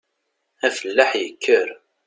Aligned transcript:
Afellaḥ 0.67 1.11
yekker. 1.21 1.69